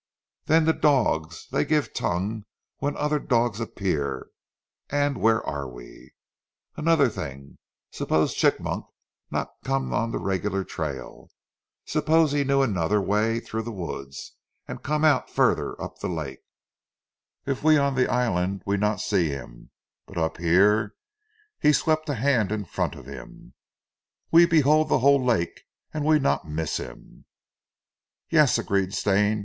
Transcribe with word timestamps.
Den 0.47 0.65
zee 0.65 0.71
dogs, 0.73 1.45
dey 1.45 1.63
give 1.63 1.93
tongue 1.93 2.45
when 2.77 2.97
oder 2.97 3.19
dogs 3.19 3.59
appear, 3.59 4.31
an' 4.89 5.19
where 5.19 5.43
are 5.45 5.69
we? 5.69 6.15
Anoder 6.75 7.07
ting, 7.13 7.59
s'pose 7.91 8.33
Chigmok 8.35 8.87
not 9.29 9.49
come 9.63 9.91
zee 10.11 10.17
regular 10.17 10.63
trail; 10.63 11.29
s'pose 11.85 12.31
he 12.31 12.43
knew 12.43 12.63
anoder 12.63 12.99
way 12.99 13.39
through 13.39 13.63
zee 13.65 13.69
woods, 13.69 14.33
an' 14.67 14.79
come 14.79 15.05
out 15.05 15.29
further 15.29 15.79
up 15.79 15.99
zee 15.99 16.07
lak'. 16.07 16.39
Eef 17.47 17.61
we 17.61 17.77
on 17.77 17.95
zee 17.95 18.07
island 18.07 18.63
we 18.65 18.77
not 18.77 18.99
see 19.01 19.29
heem, 19.29 19.69
but 20.07 20.17
up 20.17 20.37
here" 20.37 20.95
he 21.61 21.71
swept 21.71 22.09
a 22.09 22.15
hand 22.15 22.51
in 22.51 22.65
front 22.65 22.95
of 22.95 23.05
him 23.05 23.53
"we 24.31 24.47
behold 24.47 24.89
zee 24.89 24.97
whole 24.97 25.23
lak' 25.23 25.61
and 25.93 26.03
we 26.03 26.17
not 26.17 26.49
miss 26.49 26.77
him." 26.77 27.25
"Yes," 28.31 28.57
agreed 28.57 28.95
Stane. 28.95 29.39